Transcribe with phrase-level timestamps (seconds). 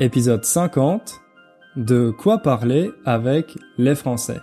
[0.00, 1.20] Épisode 50
[1.76, 4.40] De quoi parler avec les Français.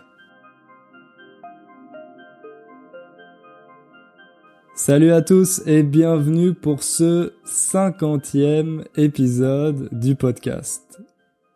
[4.76, 11.01] Salut à tous et bienvenue pour ce cinquantième épisode du podcast.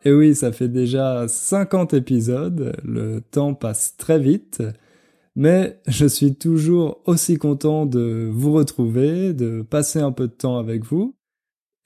[0.03, 4.63] Et oui, ça fait déjà 50 épisodes, le temps passe très vite,
[5.35, 10.57] mais je suis toujours aussi content de vous retrouver, de passer un peu de temps
[10.57, 11.15] avec vous,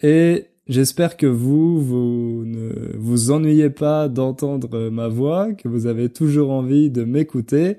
[0.02, 6.10] et J'espère que vous, vous ne vous ennuyez pas d'entendre ma voix, que vous avez
[6.10, 7.78] toujours envie de m'écouter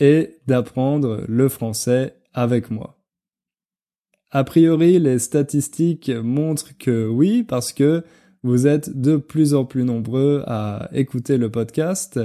[0.00, 2.98] et d'apprendre le français avec moi.
[4.32, 8.02] A priori, les statistiques montrent que oui, parce que
[8.42, 12.18] vous êtes de plus en plus nombreux à écouter le podcast.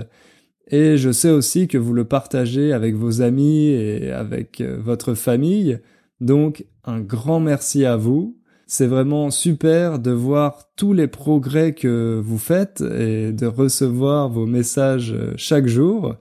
[0.72, 5.80] Et je sais aussi que vous le partagez avec vos amis et avec votre famille.
[6.20, 8.39] Donc, un grand merci à vous.
[8.72, 14.46] C'est vraiment super de voir tous les progrès que vous faites et de recevoir vos
[14.46, 16.14] messages chaque jour,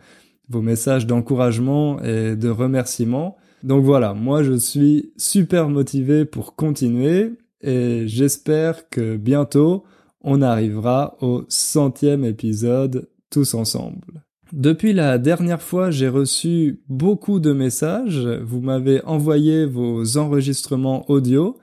[0.49, 3.37] vos messages d'encouragement et de remerciement.
[3.65, 9.85] Donc voilà, moi je suis super motivé pour continuer et j'espère que bientôt
[10.23, 14.25] on arrivera au centième épisode tous ensemble.
[14.55, 18.27] Depuis la dernière fois, j'ai reçu beaucoup de messages.
[18.43, 21.59] Vous m'avez envoyé vos enregistrements audio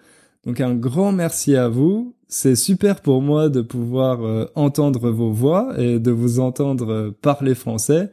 [0.46, 2.16] donc un grand merci à vous.
[2.28, 7.12] C'est super pour moi de pouvoir euh, entendre vos voix et de vous entendre euh,
[7.12, 8.12] parler français.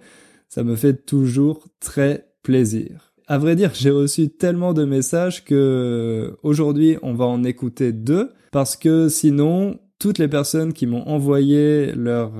[0.48, 3.12] Ça me fait toujours très plaisir.
[3.26, 7.92] À vrai dire, j'ai reçu tellement de messages que euh, aujourd'hui on va en écouter
[7.92, 12.32] deux parce que sinon toutes les personnes qui m'ont envoyé leur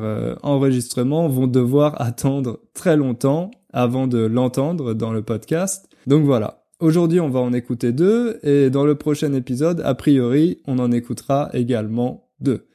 [0.42, 5.88] enregistrement vont devoir attendre très longtemps avant de l'entendre dans le podcast.
[6.08, 10.61] Donc voilà, Aujourd'hui, on va en écouter deux, et dans le prochain épisode, a priori,
[10.66, 12.66] on en écoutera également deux.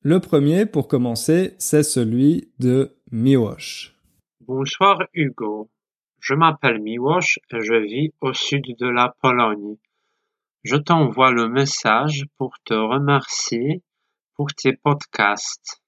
[0.00, 3.94] Le premier, pour commencer, c'est celui de Miłosz.
[4.40, 5.70] Bonsoir Hugo.
[6.18, 9.76] Je m'appelle Miłosz et je vis au sud de la Pologne.
[10.64, 13.80] Je t'envoie le message pour te remercier
[14.34, 15.80] pour tes podcasts.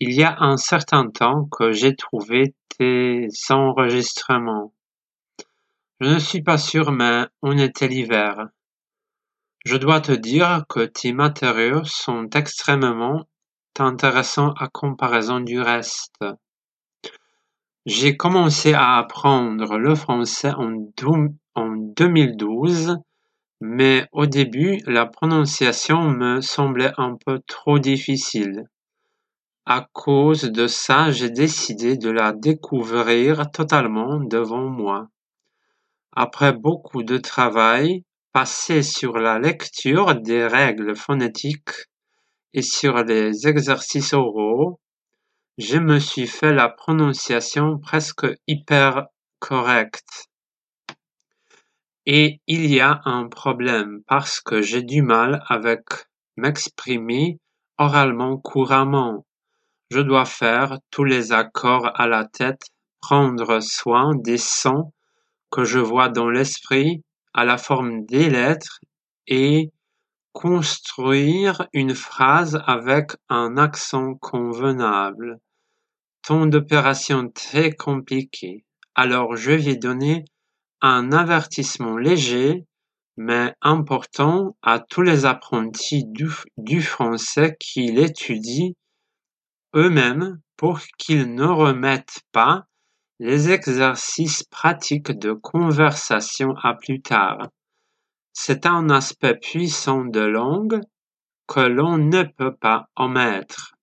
[0.00, 4.74] Il y a un certain temps que j'ai trouvé tes enregistrements.
[6.00, 8.48] Je ne suis pas sûr mais on était l'hiver.
[9.64, 13.24] Je dois te dire que tes matériaux sont extrêmement
[13.80, 16.24] intéressants à comparaison du reste.
[17.86, 20.74] J'ai commencé à apprendre le français en,
[21.54, 22.96] en 2012,
[23.60, 28.64] mais au début, la prononciation me semblait un peu trop difficile.
[29.64, 35.08] À cause de ça, j'ai décidé de la découvrir totalement devant moi.
[36.20, 38.02] Après beaucoup de travail
[38.32, 41.86] passé sur la lecture des règles phonétiques
[42.52, 44.80] et sur les exercices oraux,
[45.58, 49.06] je me suis fait la prononciation presque hyper
[49.38, 50.28] correcte.
[52.04, 55.84] Et il y a un problème parce que j'ai du mal avec
[56.36, 57.38] m'exprimer
[57.78, 59.24] oralement couramment.
[59.92, 62.62] Je dois faire tous les accords à la tête,
[63.00, 64.92] prendre soin des sons
[65.50, 67.02] que je vois dans l'esprit
[67.34, 68.80] à la forme des lettres
[69.26, 69.70] et
[70.32, 75.38] construire une phrase avec un accent convenable.
[76.22, 78.64] Ton d'opération très compliqué.
[78.94, 80.24] Alors je vais donner
[80.80, 82.64] un avertissement léger
[83.18, 88.70] mais important à tous les apprentis du, du français qui l'étudient
[89.74, 92.67] eux-mêmes pour qu'ils ne remettent pas
[93.20, 97.48] les exercices pratiques de conversation à plus tard.
[98.32, 100.80] C'est un aspect puissant de langue
[101.48, 103.74] que l'on ne peut pas omettre.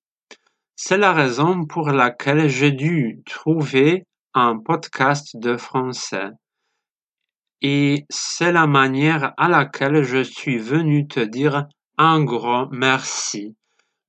[0.77, 6.29] C'est la raison pour laquelle j'ai dû trouver un podcast de français.
[7.61, 11.65] Et c'est la manière à laquelle je suis venu te dire
[11.97, 13.55] un grand merci.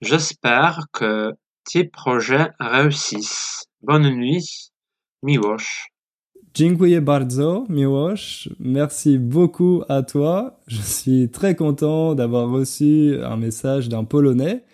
[0.01, 1.33] J'espère que
[1.65, 3.65] tes projets réussissent.
[3.83, 4.71] Bonne nuit
[5.23, 5.91] Miłosz.
[6.55, 8.49] Dziękuję bardzo, Miłosz.
[8.61, 10.51] Merci beaucoup à toi.
[10.67, 14.65] Je suis très content d'avoir reçu un message d'un Polonais.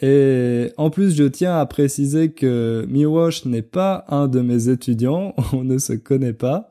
[0.00, 5.34] Et en plus, je tiens à préciser que Miłosz n'est pas un de mes étudiants.
[5.52, 6.68] On ne se connaît pas.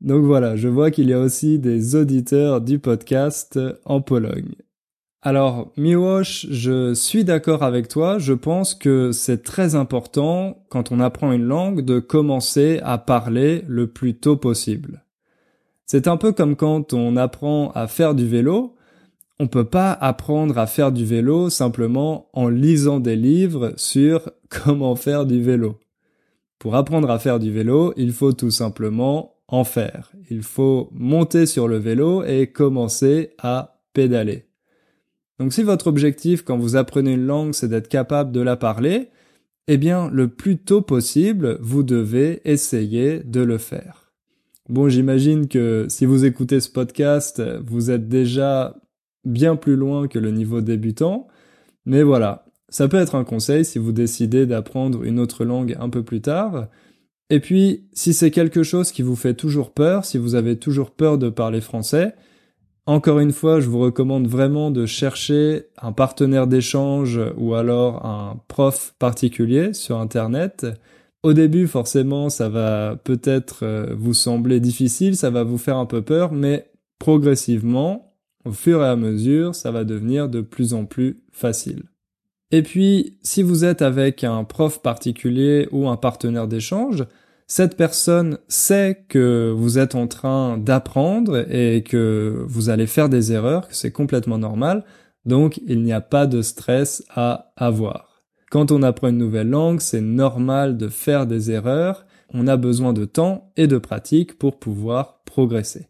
[0.00, 4.54] Donc voilà, je vois qu'il y a aussi des auditeurs du podcast en Pologne.
[5.24, 8.18] Alors, Miłosz, je suis d'accord avec toi.
[8.18, 13.64] Je pense que c'est très important, quand on apprend une langue, de commencer à parler
[13.68, 15.04] le plus tôt possible.
[15.86, 18.74] C'est un peu comme quand on apprend à faire du vélo.
[19.38, 24.96] on peut pas apprendre à faire du vélo simplement en lisant des livres sur comment
[24.96, 25.78] faire du vélo.
[26.58, 30.10] Pour apprendre à faire du vélo, il faut tout simplement en faire.
[30.30, 34.51] Il faut monter sur le vélo et commencer à pédaler.
[35.42, 39.08] Donc si votre objectif quand vous apprenez une langue c'est d'être capable de la parler,
[39.66, 44.12] eh bien le plus tôt possible, vous devez essayer de le faire.
[44.68, 48.76] Bon, j'imagine que si vous écoutez ce podcast, vous êtes déjà
[49.24, 51.26] bien plus loin que le niveau débutant,
[51.86, 55.88] mais voilà, ça peut être un conseil si vous décidez d'apprendre une autre langue un
[55.88, 56.68] peu plus tard.
[57.30, 60.92] Et puis, si c'est quelque chose qui vous fait toujours peur, si vous avez toujours
[60.92, 62.14] peur de parler français,
[62.86, 68.40] encore une fois, je vous recommande vraiment de chercher un partenaire d'échange ou alors un
[68.48, 70.66] prof particulier sur Internet.
[71.22, 75.86] Au début, forcément, ça va peut-être euh, vous sembler difficile, ça va vous faire un
[75.86, 80.84] peu peur, mais progressivement, au fur et à mesure, ça va devenir de plus en
[80.84, 81.84] plus facile.
[82.50, 87.06] Et puis, si vous êtes avec un prof particulier ou un partenaire d'échange,
[87.54, 93.30] cette personne sait que vous êtes en train d'apprendre et que vous allez faire des
[93.30, 94.86] erreurs, que c'est complètement normal,
[95.26, 98.22] donc il n'y a pas de stress à avoir.
[98.50, 102.94] Quand on apprend une nouvelle langue, c'est normal de faire des erreurs, on a besoin
[102.94, 105.88] de temps et de pratique pour pouvoir progresser.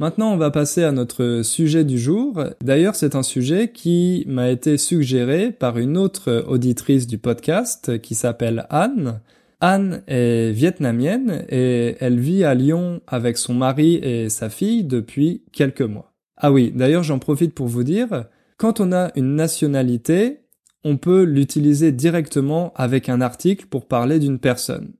[0.00, 2.42] Maintenant, on va passer à notre sujet du jour.
[2.60, 8.16] D'ailleurs, c'est un sujet qui m'a été suggéré par une autre auditrice du podcast qui
[8.16, 9.20] s'appelle Anne.
[9.60, 15.42] Anne est vietnamienne et elle vit à Lyon avec son mari et sa fille depuis
[15.52, 16.14] quelques mois.
[16.36, 20.40] Ah oui, d'ailleurs, j'en profite pour vous dire, quand on a une nationalité,
[20.84, 24.92] on peut l'utiliser directement avec un article pour parler d'une personne.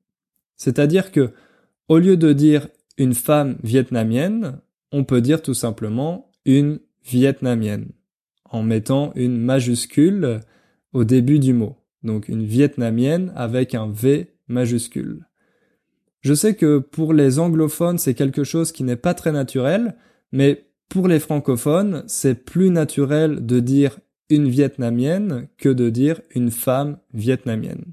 [0.57, 1.33] C'est-à-dire que,
[1.89, 4.61] au lieu de dire une femme vietnamienne,
[4.93, 7.89] on peut dire tout simplement une vietnamienne
[8.49, 10.41] en mettant une majuscule
[10.93, 11.77] au début du mot.
[12.03, 15.27] Donc une vietnamienne avec un V majuscule.
[16.21, 19.97] Je sais que pour les anglophones c'est quelque chose qui n'est pas très naturel,
[20.33, 23.99] mais pour les francophones c'est plus naturel de dire
[24.31, 27.93] une vietnamienne que de dire une femme vietnamienne.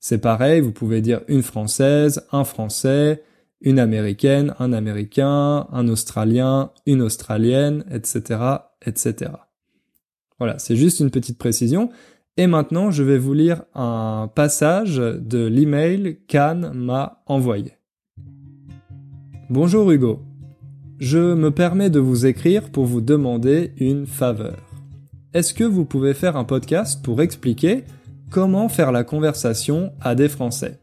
[0.00, 3.22] C'est pareil, vous pouvez dire une française, un français,
[3.60, 8.40] une américaine, un américain, un australien, une australienne, etc.,
[8.84, 9.32] etc.
[10.38, 11.90] Voilà, c'est juste une petite précision.
[12.40, 17.72] Et maintenant, je vais vous lire un passage de l'email qu'Anne m'a envoyé.
[19.50, 20.22] Bonjour Hugo.
[20.98, 24.56] Je me permets de vous écrire pour vous demander une faveur.
[25.34, 27.84] Est-ce que vous pouvez faire un podcast pour expliquer
[28.30, 30.80] comment faire la conversation à des Français?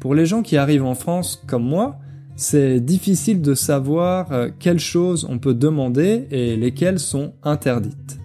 [0.00, 2.00] Pour les gens qui arrivent en France comme moi,
[2.34, 8.18] c'est difficile de savoir euh, quelles choses on peut demander et lesquelles sont interdites.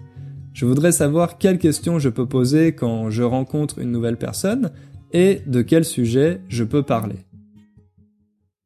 [0.62, 4.70] Je voudrais savoir quelles questions je peux poser quand je rencontre une nouvelle personne
[5.12, 7.16] et de quel sujet je peux parler.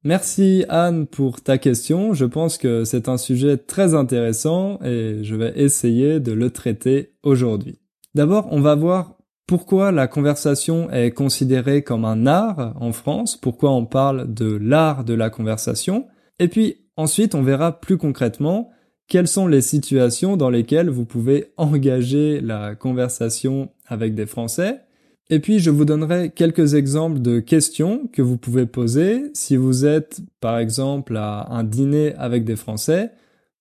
[0.05, 2.13] Merci Anne pour ta question.
[2.13, 7.15] Je pense que c'est un sujet très intéressant et je vais essayer de le traiter
[7.23, 7.79] aujourd'hui.
[8.15, 9.17] D'abord, on va voir
[9.47, 15.03] pourquoi la conversation est considérée comme un art en France, pourquoi on parle de l'art
[15.03, 16.09] de la conversation,
[16.41, 18.71] et puis ensuite on verra plus concrètement
[19.09, 24.81] quelles sont les situations dans lesquelles vous pouvez engager la conversation avec des Français,
[25.29, 29.85] et puis je vous donnerai quelques exemples de questions que vous pouvez poser si vous
[29.85, 33.11] êtes par exemple à un dîner avec des Français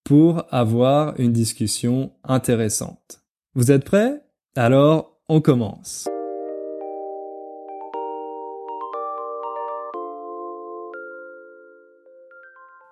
[0.03, 3.21] pour avoir une discussion intéressante.
[3.55, 4.21] Vous êtes prêts?
[4.55, 6.07] Alors on commence.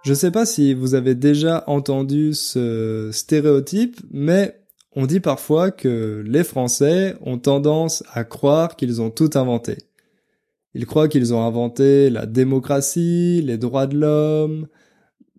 [0.04, 4.60] Je sais pas si vous avez déjà entendu ce stéréotype, mais
[4.92, 9.78] on dit parfois que les Français ont tendance à croire qu'ils ont tout inventé.
[10.74, 14.68] Ils croient qu'ils ont inventé la démocratie, les droits de l'homme,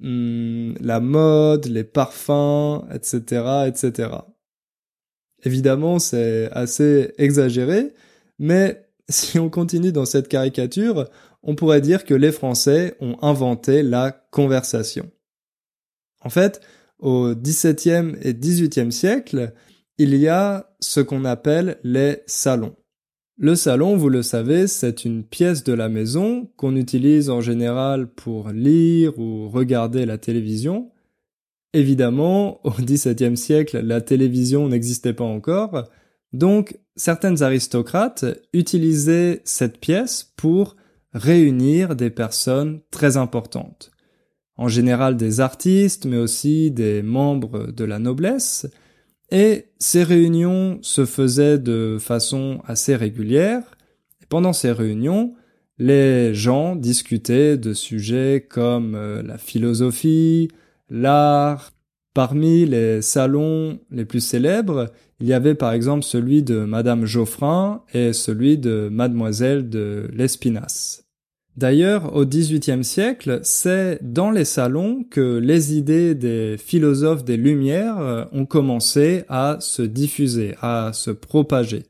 [0.01, 4.09] hmm, la mode, les parfums, etc., etc.
[5.45, 7.93] Évidemment, c'est assez exagéré,
[8.39, 11.05] mais si on continue dans cette caricature,
[11.45, 15.11] on pourrait dire que les Français ont inventé la conversation.
[16.23, 16.61] En fait,
[16.99, 19.53] au XVIIe et XVIIIe siècle,
[19.99, 22.75] il y a ce qu'on appelle les salons.
[23.37, 28.09] Le salon, vous le savez, c'est une pièce de la maison qu'on utilise en général
[28.09, 30.91] pour lire ou regarder la télévision,
[31.75, 35.89] Évidemment, au XVIIe siècle, la télévision n'existait pas encore,
[36.33, 40.77] donc certaines aristocrates utilisaient cette pièce pour
[41.15, 43.91] réunir des personnes très importantes.
[44.57, 48.67] En général des artistes, mais aussi des membres de la noblesse,
[49.31, 53.63] Et ces réunions se faisaient de façon assez régulière.
[54.23, 55.35] Et pendant ces réunions,
[55.79, 60.49] les gens discutaient de sujets comme euh, la philosophie,
[60.91, 61.73] l'art.
[62.13, 67.83] Parmi les salons les plus célèbres, il y avait par exemple celui de Madame Geoffrin
[67.93, 71.04] et celui de Mademoiselle de l'Espinasse.
[71.57, 77.99] D'ailleurs, au XVIIIe siècle, c'est dans les salons que les idées des philosophes des Lumières
[77.99, 81.85] euh, ont commencé à se diffuser, à se propager.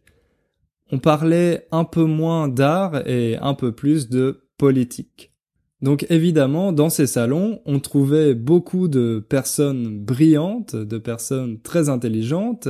[0.92, 5.33] On parlait un peu moins d'art et un peu plus de politique.
[5.80, 12.68] Donc évidemment, dans ces salons, on trouvait beaucoup de personnes brillantes, de personnes très intelligentes,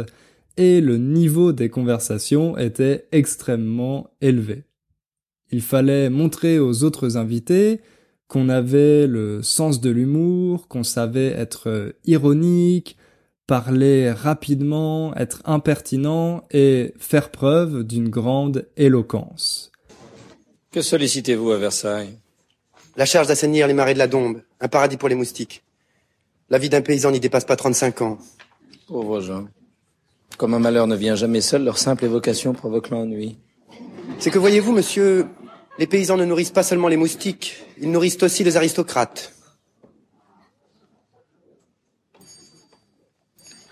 [0.57, 4.65] et le niveau des conversations était extrêmement élevé.
[5.55, 7.81] Il fallait montrer aux autres invités
[8.27, 12.97] qu'on avait le sens de l'humour, qu'on savait être ironique,
[13.47, 19.71] parler rapidement, être impertinent et faire preuve d'une grande éloquence.
[20.73, 22.19] Que sollicitez-vous à Versailles?
[22.97, 25.63] La charge d'assainir les marais de la Dombe, un paradis pour les moustiques.
[26.51, 28.19] La vie d'un paysan n'y dépasse pas 35 ans.
[28.89, 29.47] Pauvres gens.
[30.37, 33.39] Comme un malheur ne vient jamais seul, leur simple évocation provoque l'ennui.
[34.19, 35.27] C'est que voyez-vous, monsieur,
[35.79, 39.33] les paysans ne nourrissent pas seulement les moustiques, ils nourrissent aussi les aristocrates.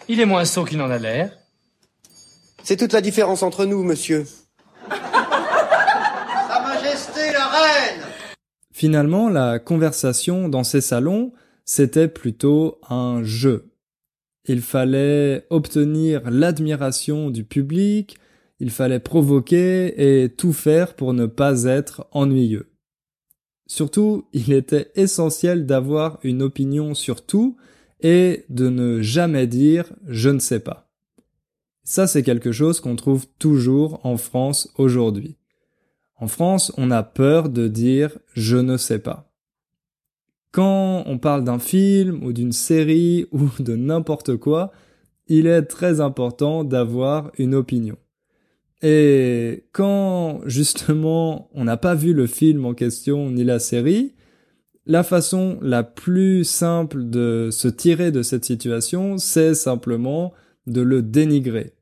[0.08, 1.38] Il est moins sot qu'il n'en a l'air.
[2.64, 4.26] C'est toute la différence entre nous, monsieur.
[4.88, 4.96] Sa
[6.60, 8.02] Majesté la Reine
[8.72, 11.32] Finalement, la conversation dans ces salons,
[11.64, 13.70] c'était plutôt un jeu.
[14.44, 18.16] Il fallait obtenir l'admiration du public,
[18.62, 22.70] il fallait provoquer et tout faire pour ne pas être ennuyeux.
[23.66, 27.56] Surtout, il était essentiel d'avoir une opinion sur tout
[28.02, 30.88] et de ne jamais dire je ne sais pas.
[31.82, 35.36] Ça, c'est quelque chose qu'on trouve toujours en France aujourd'hui.
[36.20, 39.28] En France, on a peur de dire je ne sais pas.
[40.52, 44.70] Quand on parle d'un film ou d'une série ou de n'importe quoi,
[45.26, 47.96] il est très important d'avoir une opinion.
[48.82, 54.14] Et quand justement on n'a pas vu le film en question ni la série,
[54.86, 60.32] la façon la plus simple de se tirer de cette situation, c'est simplement
[60.66, 61.72] de le dénigrer.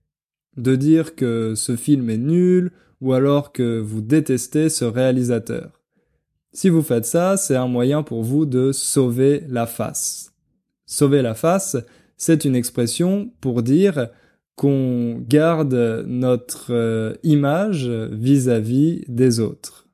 [0.59, 5.80] De dire que ce film est nul ou alors que vous détestez ce réalisateur.
[6.52, 10.35] Si vous faites ça, c'est un moyen pour vous de sauver la face.
[10.85, 11.76] Sauver la face,
[12.16, 14.09] c'est une expression pour dire
[14.61, 19.88] qu'on garde notre euh, image vis-à-vis des autres.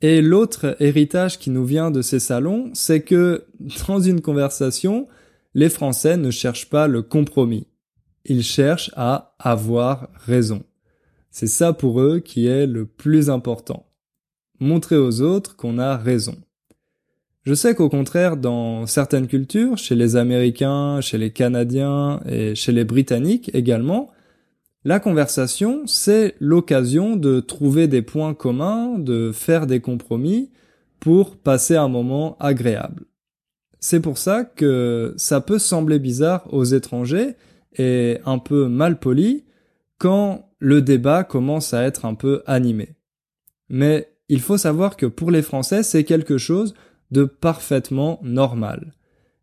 [0.00, 3.44] Et l'autre héritage qui nous vient de ces salons, c'est que
[3.86, 5.06] dans une conversation,
[5.52, 7.66] les Français ne cherchent pas le compromis.
[8.24, 10.62] Ils cherchent à avoir raison.
[11.30, 13.84] C'est ça pour eux qui est le plus important.
[14.60, 16.38] Montrer aux autres qu'on a raison.
[17.42, 22.72] Je sais qu'au contraire, dans certaines cultures, chez les Américains, chez les Canadiens et chez
[22.72, 24.10] les Britanniques également,
[24.84, 30.50] la conversation, c'est l'occasion de trouver des points communs, de faire des compromis
[31.00, 33.04] pour passer un moment agréable.
[33.78, 37.36] C'est pour ça que ça peut sembler bizarre aux étrangers
[37.78, 39.44] et un peu mal poli
[39.96, 42.90] quand le débat commence à être un peu animé.
[43.70, 46.74] Mais il faut savoir que pour les Français, c'est quelque chose
[47.10, 48.92] de parfaitement normal.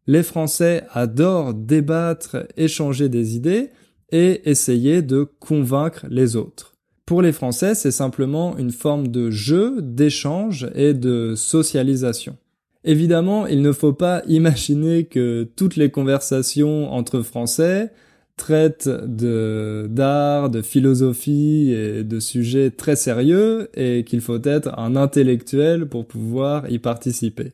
[0.07, 3.69] Les Français adorent débattre, échanger des idées
[4.11, 6.75] et essayer de convaincre les autres.
[7.05, 12.37] Pour les Français, c'est simplement une forme de jeu, d'échange et de socialisation.
[12.83, 17.91] Évidemment, il ne faut pas imaginer que toutes les conversations entre Français
[18.37, 24.95] traitent de d'art, de philosophie et de sujets très sérieux et qu'il faut être un
[24.95, 27.53] intellectuel pour pouvoir y participer.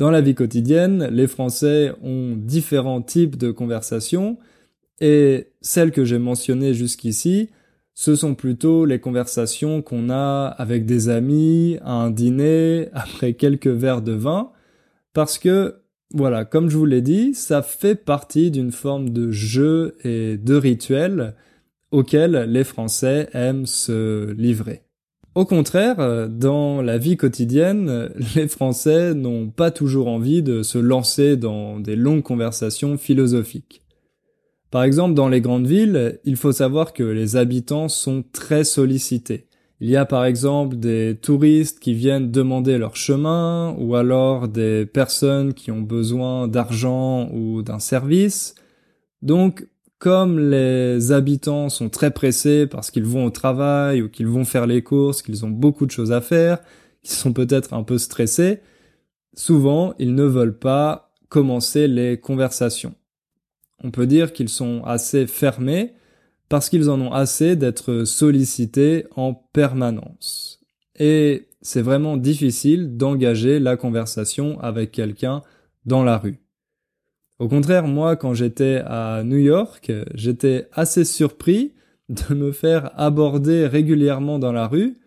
[0.00, 4.38] Dans la vie quotidienne, les Français ont différents types de conversations
[4.98, 7.50] et celles que j'ai mentionnées jusqu'ici,
[7.92, 13.66] ce sont plutôt les conversations qu'on a avec des amis, à un dîner, après quelques
[13.66, 14.52] verres de vin,
[15.12, 15.82] parce que,
[16.14, 20.54] voilà, comme je vous l'ai dit, ça fait partie d'une forme de jeu et de
[20.54, 21.34] rituel
[21.90, 24.80] auquel les Français aiment se livrer.
[25.36, 30.78] Au contraire, euh, dans la vie quotidienne, les Français n'ont pas toujours envie de se
[30.78, 33.82] lancer dans des longues conversations philosophiques.
[34.70, 39.46] Par exemple, dans les grandes villes, il faut savoir que les habitants sont très sollicités.
[39.80, 44.84] Il y a par exemple des touristes qui viennent demander leur chemin, ou alors des
[44.84, 48.54] personnes qui ont besoin d'argent ou d'un service.
[49.22, 49.66] Donc,
[50.00, 54.66] comme les habitants sont très pressés parce qu'ils vont au travail ou qu'ils vont faire
[54.66, 56.58] les courses, qu'ils ont beaucoup de choses à faire,
[57.02, 58.60] qu'ils sont peut-être un peu stressés,
[59.34, 62.94] souvent ils ne veulent pas commencer les conversations.
[63.84, 65.92] On peut dire qu'ils sont assez fermés
[66.48, 70.60] parce qu'ils en ont assez d'être sollicités en permanence.
[70.98, 75.42] Et c'est vraiment difficile d'engager la conversation avec quelqu'un
[75.84, 76.40] dans la rue.
[77.40, 81.72] Au contraire, moi, quand j'étais à New York, j'étais assez surpris
[82.10, 84.98] de me faire aborder régulièrement dans la rue.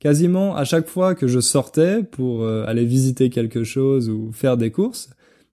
[0.00, 4.56] Quasiment à chaque fois que je sortais pour euh, aller visiter quelque chose ou faire
[4.56, 5.10] des courses,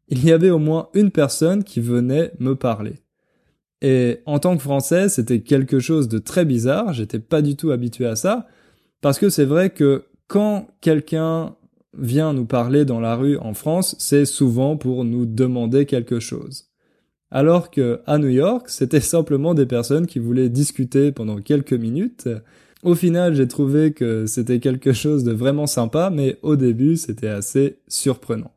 [0.07, 2.95] il y avait au moins une personne qui venait me parler.
[3.83, 7.69] Et en tant que français, c'était quelque chose de très bizarre, j'étais pas du tout
[7.69, 8.47] habitué à ça,
[9.01, 11.55] parce que c'est vrai que quand quelqu'un
[11.97, 16.69] vient nous parler dans la rue en France, c'est souvent pour nous demander quelque chose.
[17.31, 22.29] Alors que à New York, c'était simplement des personnes qui voulaient discuter pendant quelques minutes.
[22.83, 27.27] Au final, j'ai trouvé que c'était quelque chose de vraiment sympa, mais au début, c'était
[27.27, 28.51] assez surprenant.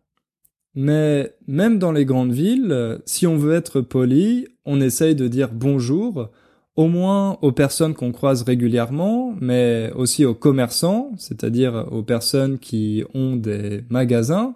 [0.74, 5.50] Mais même dans les grandes villes, si on veut être poli, on essaye de dire
[5.52, 6.30] bonjour,
[6.78, 13.02] au moins aux personnes qu'on croise régulièrement, mais aussi aux commerçants, c'est-à-dire aux personnes qui
[13.14, 14.54] ont des magasins,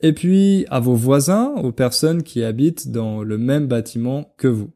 [0.00, 4.72] et puis à vos voisins, aux personnes qui habitent dans le même bâtiment que vous.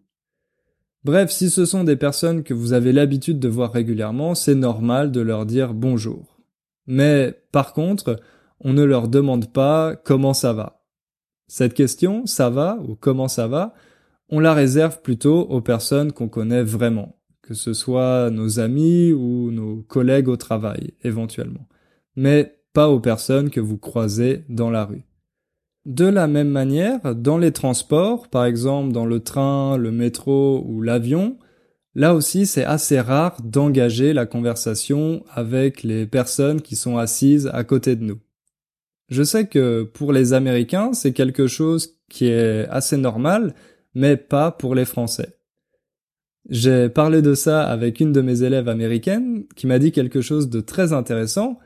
[1.02, 5.10] Bref, si ce sont des personnes que vous avez l'habitude de voir régulièrement, c'est normal
[5.10, 6.38] de leur dire bonjour.
[6.86, 8.20] Mais par contre,
[8.60, 10.84] on ne leur demande pas comment ça va.
[11.48, 13.74] Cette question, ça va ou comment ça va,
[14.28, 19.50] on la réserve plutôt aux personnes qu'on connaît vraiment, que ce soit nos amis ou
[19.50, 21.66] nos collègues au travail, éventuellement,
[22.16, 25.04] mais pas aux personnes que vous croisez dans la rue.
[25.86, 30.82] De la même manière, dans les transports, par exemple dans le train, le métro ou
[30.82, 31.38] l'avion,
[31.94, 37.64] là aussi c'est assez rare d'engager la conversation avec les personnes qui sont assises à
[37.64, 38.18] côté de nous.
[39.08, 43.54] Je sais que pour les Américains, c'est quelque chose qui est assez normal,
[43.94, 45.38] mais pas pour les Français.
[46.48, 50.48] J'ai parlé de ça avec une de mes élèves américaines qui m'a dit quelque chose
[50.48, 51.58] de très intéressant.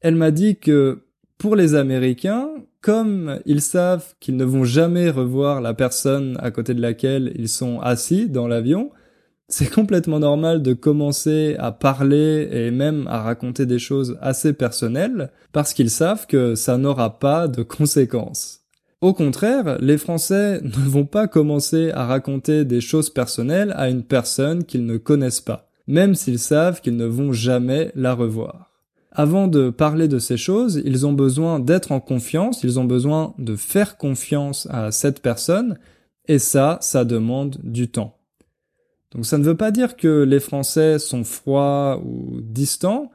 [0.00, 1.02] Elle m'a dit que
[1.36, 2.48] pour les Américains,
[2.80, 7.48] comme ils savent qu'ils ne vont jamais revoir la personne à côté de laquelle ils
[7.48, 8.90] sont assis dans l'avion,
[9.48, 15.32] c'est complètement normal de commencer à parler et même à raconter des choses assez personnelles
[15.50, 18.59] parce qu'ils savent que ça n'aura pas de conséquences.
[19.00, 24.02] Au contraire, les Français ne vont pas commencer à raconter des choses personnelles à une
[24.02, 28.70] personne qu'ils ne connaissent pas, même s'ils savent qu'ils ne vont jamais la revoir.
[29.12, 33.34] Avant de parler de ces choses, ils ont besoin d'être en confiance, ils ont besoin
[33.38, 35.78] de faire confiance à cette personne,
[36.28, 38.18] et ça, ça demande du temps.
[39.12, 43.10] Donc ça ne veut pas dire que les Français sont froids ou distants,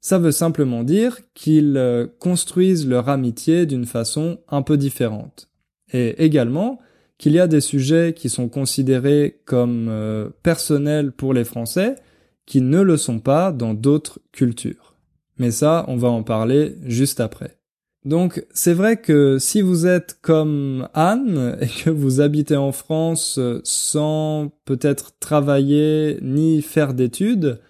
[0.00, 5.48] ça veut simplement dire qu'ils euh, construisent leur amitié d'une façon un peu différente.
[5.92, 6.78] Et également
[7.18, 11.96] qu'il y a des sujets qui sont considérés comme euh, personnels pour les Français
[12.44, 14.94] qui ne le sont pas dans d'autres cultures.
[15.38, 17.56] Mais ça, on va en parler juste après.
[18.04, 23.36] Donc c'est vrai que si vous êtes comme Anne et que vous habitez en France
[23.38, 27.60] euh, sans peut-être travailler ni faire d'études,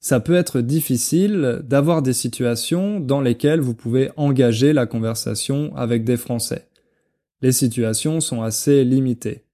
[0.00, 6.04] ça peut être difficile d'avoir des situations dans lesquelles vous pouvez engager la conversation avec
[6.04, 6.68] des Français.
[7.42, 9.44] Les situations sont assez limitées.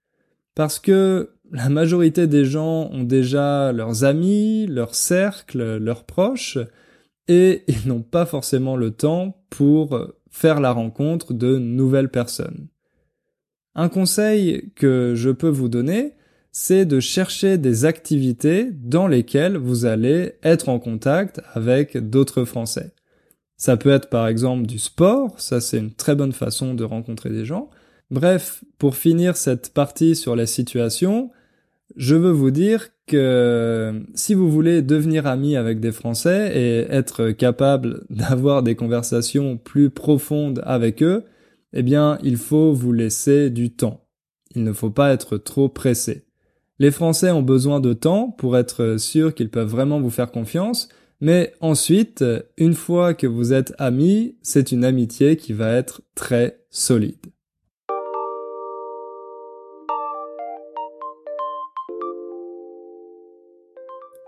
[0.55, 6.59] Parce que la majorité des gens ont déjà leurs amis, leurs cercles, leurs proches,
[7.28, 9.98] et ils n'ont pas forcément le temps pour
[10.31, 12.68] faire la rencontre de nouvelles personnes.
[13.74, 16.14] Un conseil que je peux vous donner,
[16.52, 22.92] c'est de chercher des activités dans lesquelles vous allez être en contact avec d'autres Français.
[23.56, 27.30] Ça peut être par exemple du sport, ça c'est une très bonne façon de rencontrer
[27.30, 27.70] des gens.
[28.10, 31.30] Bref, pour finir cette partie sur la situation,
[31.96, 37.30] je veux vous dire que si vous voulez devenir ami avec des Français et être
[37.30, 41.24] capable d'avoir des conversations plus profondes avec eux,
[41.72, 44.04] eh bien, il faut vous laisser du temps.
[44.54, 46.24] Il ne faut pas être trop pressé.
[46.82, 50.88] Les Français ont besoin de temps pour être sûrs qu'ils peuvent vraiment vous faire confiance,
[51.20, 52.24] mais ensuite,
[52.58, 57.14] une fois que vous êtes amis, c'est une amitié qui va être très solide.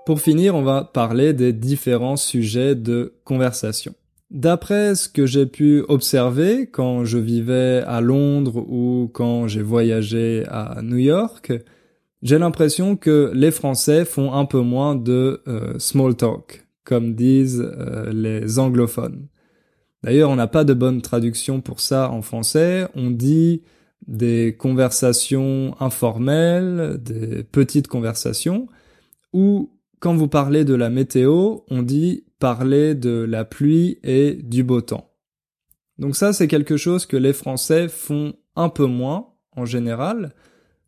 [0.06, 3.94] Pour finir, on va parler des différents sujets de conversation.
[4.30, 10.44] D'après ce que j'ai pu observer quand je vivais à Londres ou quand j'ai voyagé
[10.46, 11.52] à New York,
[12.24, 17.62] J'ai l'impression que les Français font un peu moins de euh, small talk, comme disent
[17.62, 19.28] euh, les anglophones.
[20.02, 22.88] D'ailleurs, on n'a pas de bonne traduction pour ça en français.
[22.94, 23.62] On dit
[24.06, 28.68] des conversations informelles, des petites conversations,
[29.34, 34.64] ou quand vous parlez de la météo, on dit parler de la pluie et du
[34.64, 35.10] beau temps.
[35.98, 40.32] Donc ça, c'est quelque chose que les Français font un peu moins, en général,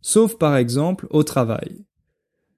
[0.07, 1.85] sauf par exemple au travail.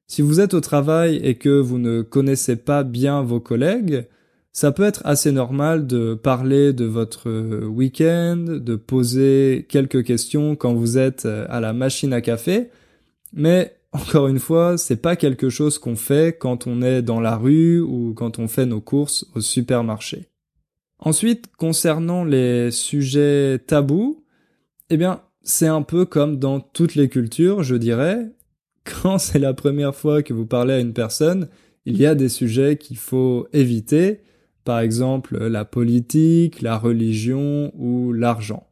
[0.07, 4.07] Si vous êtes au travail et que vous ne connaissez pas bien vos collègues,
[4.53, 7.31] ça peut être assez normal de parler de votre
[7.65, 12.69] week-end, de poser quelques questions quand vous êtes à la machine à café,
[13.33, 17.37] mais encore une fois, c'est pas quelque chose qu'on fait quand on est dans la
[17.37, 20.29] rue ou quand on fait nos courses au supermarché.
[20.99, 24.23] Ensuite, concernant les sujets tabous,
[24.91, 28.31] eh bien, c'est un peu comme dans toutes les cultures, je dirais.
[28.85, 31.49] Quand c'est la première fois que vous parlez à une personne,
[31.87, 34.21] il y a des sujets qu'il faut éviter,
[34.65, 38.69] par exemple la politique, la religion ou l'argent.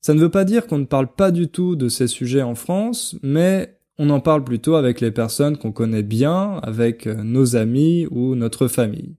[0.00, 2.54] Ça ne veut pas dire qu'on ne parle pas du tout de ces sujets en
[2.54, 8.06] France, mais on en parle plutôt avec les personnes qu'on connaît bien, avec nos amis
[8.10, 9.16] ou notre famille.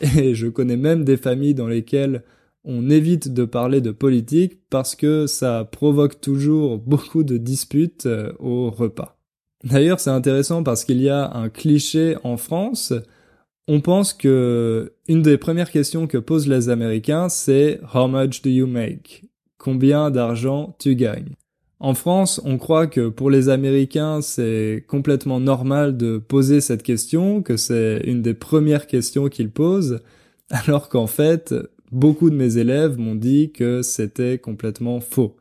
[0.18, 2.22] Et je connais même des familles dans lesquelles
[2.64, 8.32] on évite de parler de politique parce que ça provoque toujours beaucoup de disputes euh,
[8.38, 9.16] au repas.
[9.64, 12.94] D'ailleurs, c'est intéressant parce qu'il y a un cliché en France.
[13.68, 18.50] On pense que une des premières questions que posent les Américains, c'est How much do
[18.50, 19.24] you make?
[19.58, 21.34] Combien d'argent tu gagnes?
[21.78, 27.42] En France, on croit que pour les Américains, c'est complètement normal de poser cette question,
[27.42, 30.00] que c'est une des premières questions qu'ils posent,
[30.50, 31.54] alors qu'en fait,
[31.90, 35.36] beaucoup de mes élèves m'ont dit que c'était complètement faux,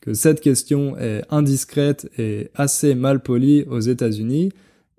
[0.00, 4.50] que cette question est indiscrète et assez mal polie aux États-Unis,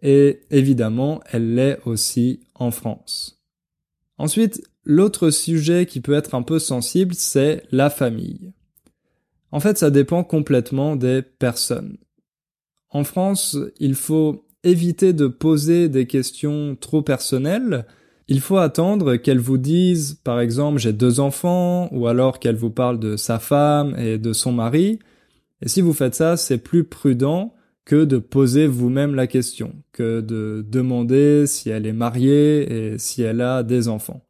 [0.02, 3.42] et évidemment, elle l'est aussi en France.
[4.18, 8.52] Ensuite, l'autre sujet qui peut être un peu sensible, c'est la famille.
[9.52, 11.98] En fait, ça dépend complètement des personnes.
[12.90, 17.86] En France, il faut éviter de poser des questions trop personnelles.
[18.28, 22.70] Il faut attendre qu'elle vous dise, par exemple, j'ai deux enfants, ou alors qu'elle vous
[22.70, 25.00] parle de sa femme et de son mari.
[25.62, 27.54] Et si vous faites ça, c'est plus prudent
[27.86, 33.24] que de poser vous-même la question, que de demander si elle est mariée et si
[33.24, 34.24] elle a des enfants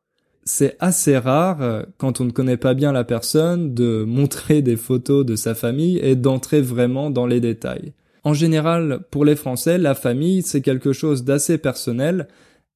[0.46, 5.26] c'est assez rare, quand on ne connaît pas bien la personne, de montrer des photos
[5.26, 7.94] de sa famille et d'entrer vraiment dans les détails.
[8.24, 12.28] En général, pour les Français, la famille, c'est quelque chose d'assez personnel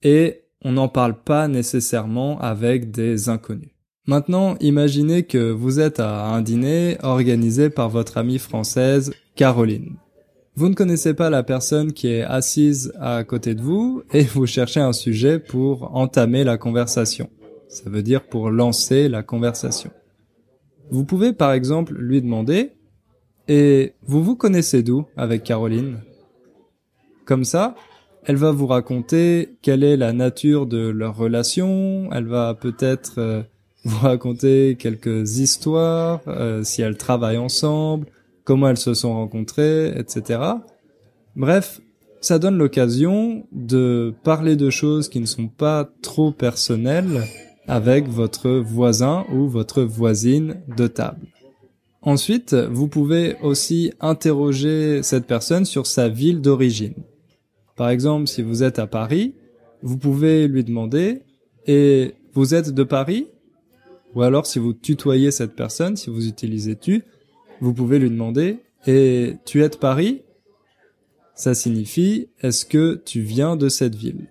[0.04, 3.72] et on n'en parle pas nécessairement avec des inconnus.
[4.06, 9.98] Maintenant, imaginez que vous êtes à un dîner organisé par votre amie française Caroline.
[10.56, 14.48] Vous ne connaissez pas la personne qui est assise à côté de vous et vous
[14.48, 17.30] cherchez un sujet pour entamer la conversation.
[17.68, 19.92] Ça veut dire pour lancer la conversation.
[20.90, 22.72] Vous pouvez par exemple lui demander
[23.50, 26.00] Et vous vous connaissez d'où avec Caroline?
[27.26, 27.76] Comme ça,
[28.28, 33.42] elle va vous raconter quelle est la nature de leur relation, elle va peut-être euh,
[33.86, 38.08] vous raconter quelques histoires, euh, si elles travaillent ensemble,
[38.44, 40.42] comment elles se sont rencontrées, etc.
[41.38, 41.80] Bref,
[42.20, 47.24] ça donne l'occasion de parler de choses qui ne sont pas trop personnelles
[47.66, 51.28] avec votre voisin ou votre voisine de table.
[52.02, 56.96] Ensuite, vous pouvez aussi interroger cette personne sur sa ville d'origine.
[57.78, 59.36] Par exemple, si vous êtes à Paris,
[59.82, 61.22] vous pouvez lui demander
[61.66, 63.28] Et vous êtes de Paris?
[64.16, 67.04] Ou alors si vous tutoyez cette personne, si vous utilisez tu,
[67.62, 70.24] vous pouvez lui demander Et tu es de Paris?
[71.36, 74.28] Ça signifie Est-ce que tu viens de cette ville?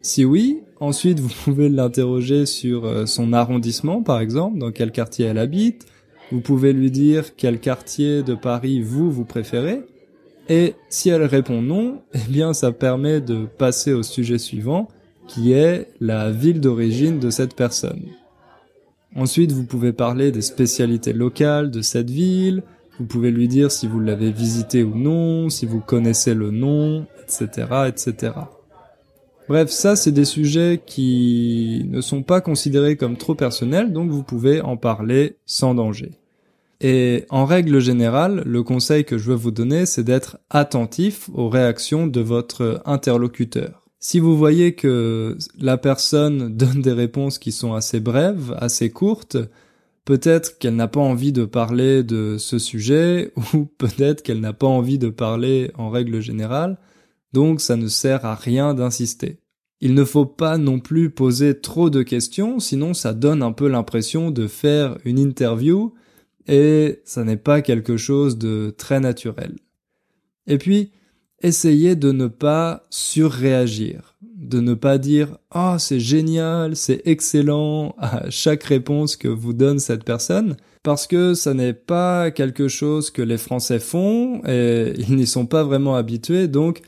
[0.00, 5.24] Si oui, Ensuite, vous pouvez l'interroger sur euh, son arrondissement, par exemple, dans quel quartier
[5.24, 5.86] elle habite.
[6.30, 9.80] Vous pouvez lui dire quel quartier de Paris vous, vous préférez?
[10.48, 14.88] Et si elle répond non, eh bien, ça permet de passer au sujet suivant,
[15.26, 18.02] qui est la ville d'origine de cette personne.
[19.16, 22.62] Ensuite, vous pouvez parler des spécialités locales de cette ville,
[22.98, 27.06] vous pouvez lui dire si vous l'avez visité ou non, si vous connaissez le nom,
[27.22, 28.32] etc., etc.
[29.48, 34.22] Bref, ça c'est des sujets qui ne sont pas considérés comme trop personnels, donc vous
[34.22, 36.12] pouvez en parler sans danger.
[36.86, 41.48] Et en règle générale, le conseil que je veux vous donner, c'est d'être attentif aux
[41.48, 43.86] réactions de votre interlocuteur.
[44.00, 49.38] Si vous voyez que la personne donne des réponses qui sont assez brèves, assez courtes,
[50.04, 54.66] peut-être qu'elle n'a pas envie de parler de ce sujet, ou peut-être qu'elle n'a pas
[54.66, 56.76] envie de parler en règle générale,
[57.32, 59.38] donc ça ne sert à rien d'insister.
[59.80, 63.68] Il ne faut pas non plus poser trop de questions, sinon ça donne un peu
[63.68, 65.94] l'impression de faire une interview,
[66.46, 69.54] et ça n'est pas quelque chose de très naturel.
[70.46, 70.90] Et puis,
[71.42, 78.30] essayez de ne pas surréagir, de ne pas dire "Ah, c'est génial, c'est excellent" à
[78.30, 83.22] chaque réponse que vous donne cette personne parce que ça n'est pas quelque chose que
[83.22, 86.82] les Français font et ils n'y sont pas vraiment habitués donc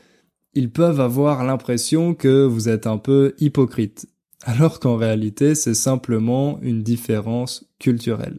[0.54, 4.06] ils peuvent avoir l'impression que vous êtes un peu hypocrite
[4.42, 8.38] alors qu'en réalité c'est simplement une différence culturelle.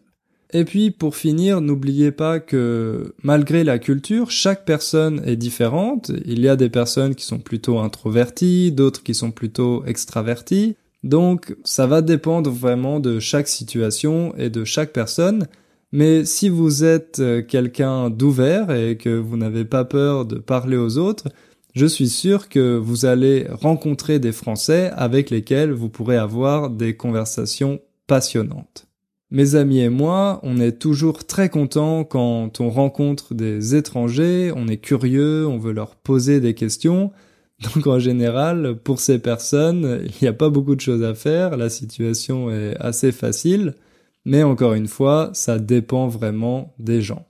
[0.54, 6.12] Et puis pour finir, n'oubliez pas que malgré la culture, chaque personne est différente.
[6.26, 10.76] Il y a des personnes qui sont plutôt introverties, d'autres qui sont plutôt extraverties.
[11.04, 15.48] Donc ça va dépendre vraiment de chaque situation et de chaque personne.
[15.92, 20.76] Mais si vous êtes euh, quelqu'un d'ouvert et que vous n'avez pas peur de parler
[20.76, 21.30] aux autres,
[21.76, 26.98] je suis sûr que vous allez rencontrer des Français avec lesquels vous pourrez avoir des
[26.98, 28.87] conversations passionnantes.
[29.30, 34.70] Mes amis et moi, on est toujours très contents quand on rencontre des étrangers, on
[34.70, 37.12] est curieux, on veut leur poser des questions.
[37.76, 41.58] Donc en général, pour ces personnes, il n'y a pas beaucoup de choses à faire,
[41.58, 43.76] la situation est assez facile,
[44.24, 47.28] mais encore une fois, ça dépend vraiment des gens.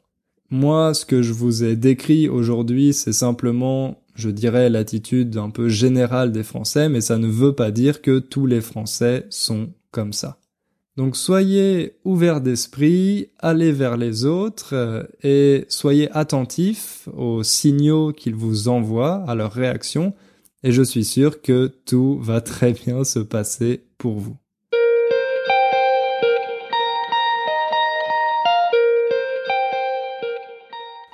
[0.52, 5.68] Moi, ce que je vous ai décrit aujourd'hui, c'est simplement, je dirais, l'attitude un peu
[5.68, 10.14] générale des Français, mais ça ne veut pas dire que tous les Français sont comme
[10.14, 10.38] ça.
[10.98, 18.34] Donc soyez ouverts d'esprit, allez vers les autres euh, et soyez attentifs aux signaux qu'ils
[18.34, 20.16] vous envoient, à leurs réactions,
[20.64, 24.38] et je suis sûr que tout va très bien se passer pour vous.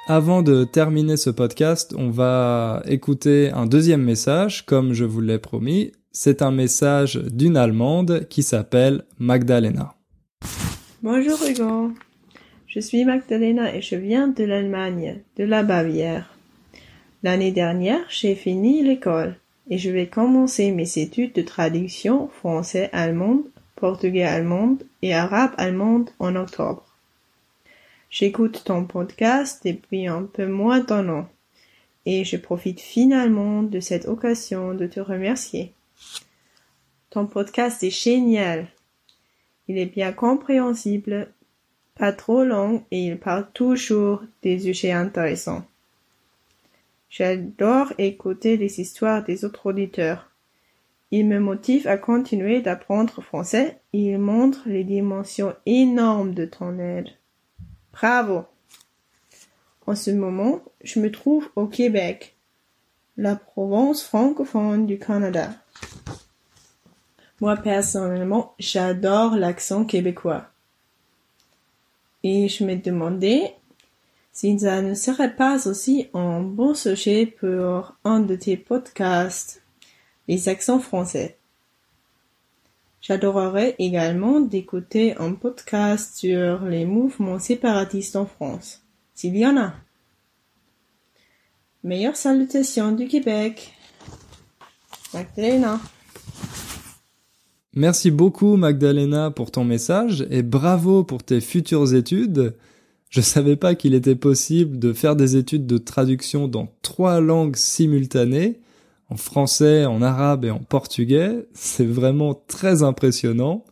[0.07, 5.39] Avant de terminer ce podcast, on va écouter un deuxième message, comme je vous l'ai
[5.39, 9.95] promis c'est un message d'une Allemande qui s'appelle Magdalena.
[11.01, 11.91] Bonjour Hugo,
[12.67, 16.37] je suis Magdalena et je viens de l'Allemagne, de la Bavière.
[17.23, 19.37] L'année dernière, j'ai fini l'école
[19.71, 23.45] et je vais commencer mes études de traduction français-allemande,
[23.75, 26.85] portugais-allemande et arabe-allemande en octobre.
[28.11, 31.27] J'écoute ton podcast depuis un peu moins d'un an
[32.05, 35.73] et je profite finalement de cette occasion de te remercier.
[37.13, 38.65] Ton podcast est génial.
[39.67, 41.31] Il est bien compréhensible,
[41.93, 45.63] pas trop long et il parle toujours des sujets intéressants.
[47.11, 50.31] J'adore écouter les histoires des autres auditeurs.
[51.11, 56.79] Il me motive à continuer d'apprendre français et il montre les dimensions énormes de ton
[56.79, 57.09] aide.
[57.91, 58.45] Bravo!
[59.85, 62.35] En ce moment, je me trouve au Québec,
[63.17, 65.51] la province francophone du Canada.
[67.41, 70.47] Moi, personnellement, j'adore l'accent québécois.
[72.23, 73.55] Et je me demandais
[74.31, 79.61] si ça ne serait pas aussi un bon sujet pour un de tes podcasts,
[80.27, 81.37] les accents français.
[83.01, 88.81] J'adorerais également d'écouter un podcast sur les mouvements séparatistes en France,
[89.13, 89.73] s'il y en a.
[91.83, 93.73] Meilleures salutations du Québec.
[95.13, 95.81] Magdalena.
[97.75, 102.53] Merci beaucoup Magdalena pour ton message et bravo pour tes futures études.
[103.09, 107.55] Je savais pas qu'il était possible de faire des études de traduction dans trois langues
[107.55, 108.59] simultanées,
[109.09, 111.47] en français, en arabe et en portugais.
[111.53, 113.65] C'est vraiment très impressionnant.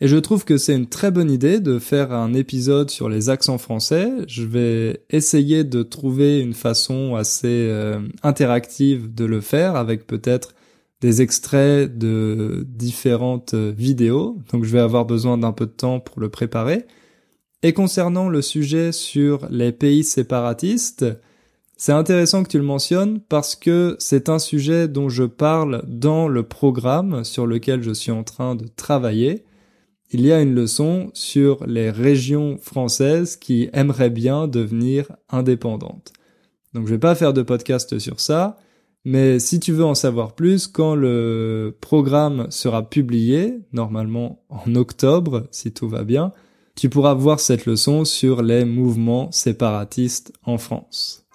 [0.00, 3.28] Et je trouve que c'est une très bonne idée de faire un épisode sur les
[3.28, 4.08] accents français.
[4.28, 10.54] Je vais essayer de trouver une façon assez euh, interactive de le faire avec peut-être
[11.00, 16.20] des extraits de différentes vidéos, donc je vais avoir besoin d'un peu de temps pour
[16.20, 16.84] le préparer.
[17.62, 21.06] Et concernant le sujet sur les pays séparatistes,
[21.76, 26.26] c'est intéressant que tu le mentionnes parce que c'est un sujet dont je parle dans
[26.26, 29.44] le programme sur lequel je suis en train de travailler.
[30.10, 36.12] Il y a une leçon sur les régions françaises qui aimeraient bien devenir indépendantes.
[36.74, 38.58] Donc je vais pas faire de podcast sur ça,
[39.04, 45.46] mais si tu veux en savoir plus, quand le programme sera publié, normalement en octobre,
[45.50, 46.32] si tout va bien,
[46.74, 51.26] tu pourras voir cette leçon sur les mouvements séparatistes en France.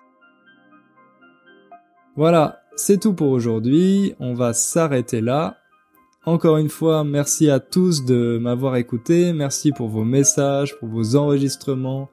[2.15, 5.57] Voilà, c'est tout pour aujourd'hui, on va s'arrêter là.
[6.25, 11.15] Encore une fois, merci à tous de m'avoir écouté, merci pour vos messages, pour vos
[11.15, 12.09] enregistrements,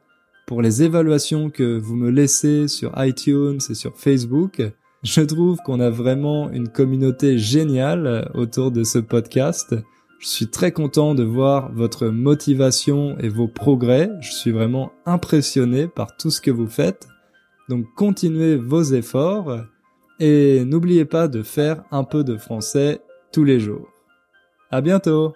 [0.47, 4.63] pour les évaluations que vous me laissez sur iTunes et sur Facebook.
[5.03, 9.75] Je trouve qu'on a vraiment une communauté géniale autour de ce podcast.
[10.19, 14.11] Je suis très content de voir votre motivation et vos progrès.
[14.21, 17.09] Je suis vraiment impressionné par tout ce que vous faites.
[17.71, 19.65] Donc continuez vos efforts
[20.19, 23.01] et n'oubliez pas de faire un peu de français
[23.33, 23.89] tous les jours.
[24.71, 25.33] À bientôt!